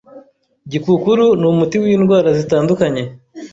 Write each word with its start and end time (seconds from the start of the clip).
Gikukuru 0.71 1.25
ni 1.39 1.45
umuti 1.51 1.75
w’indwara 1.83 2.29
zitandukanye 2.39 3.03